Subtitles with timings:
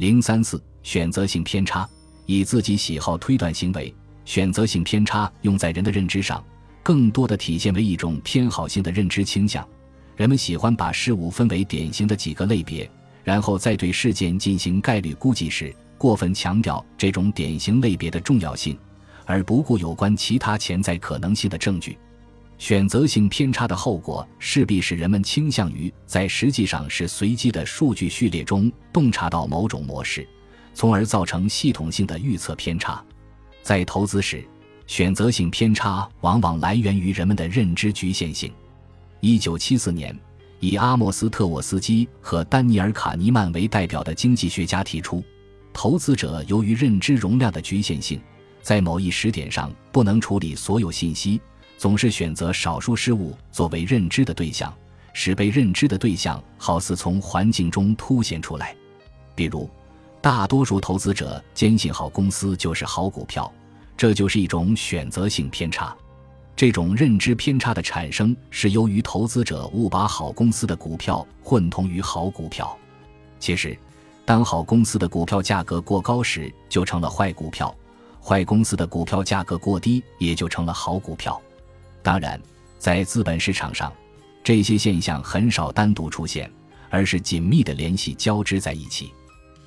[0.00, 1.86] 零三四选择性偏差，
[2.24, 3.94] 以自己喜好推断行为。
[4.24, 6.42] 选择性偏差用在人的认知上，
[6.82, 9.62] 更多的体现为一种偏好性的认知倾向。
[10.16, 12.90] 人们喜欢把事物分为典型的几个类别，
[13.22, 18.78] 然后在对事件进行概率估计时，过分强调这种典型类别的重要性，
[19.26, 21.98] 而不顾有关其他潜在可能性的证据。
[22.60, 30.28] 选择性偏差的后果势必使人们倾向于在实际上是随机的数据序列中洞察到某种模式，
[30.74, 33.02] 从而造成系统性的预测偏差。
[33.62, 34.44] 在投资时，
[34.86, 38.52] 选择性偏差往往来源于人们的认知局限性。
[39.20, 40.14] 一九七四年，
[40.58, 45.24] 以阿莫斯特沃斯基和丹尼尔卡尼曼为代表的经济学家提出，
[45.72, 48.20] 投资者由于认知容量的局限性，
[48.60, 51.40] 在某一时点上不能处理所有信息。
[51.80, 54.70] 总是选择少数事物作为认知的对象，
[55.14, 58.76] 使被认知的对象好似从环境中凸显出来。
[59.34, 59.66] 比如，
[60.20, 63.50] 大多数投资者坚信好公司就是好股票，
[63.96, 65.96] 这就是一种选择性偏差。
[66.54, 72.76] 这种认知偏差的产生是由于投资者误把好公司的股票混同于好股票。
[73.38, 73.74] 其实，
[74.26, 77.74] 当好公司的股票价格过高时，就成了坏股票；
[78.22, 81.40] 坏公司的股票价格过低，也就成了好股票。
[82.02, 82.40] 当然，
[82.78, 83.92] 在资本市场上，
[84.42, 86.50] 这些现象很少单独出现，
[86.88, 89.12] 而是紧密的联系交织在一起。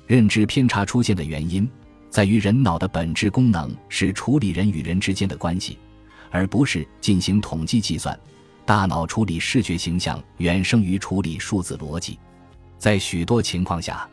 [0.06, 1.68] 认知偏差出现的原因，
[2.10, 5.78] 在于人脑的本质功能是处理人与人之间的关系，
[6.30, 8.18] 而不是进行统计计算。
[8.66, 12.18] 大脑处理视觉形象远胜于处理数字逻辑。
[12.78, 14.08] 在许多情况下，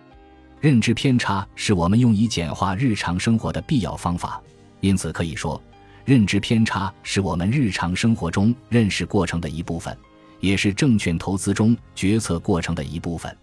[0.59, 4.41] 认知偏差是我们用以简化日常生活的必要方法。
[4.79, 5.61] 因此，可以说。
[6.05, 9.95] 认知偏差是我们日常生活中认识过程的一部分，
[10.39, 13.35] 也是证券投资中决策过程的一部分。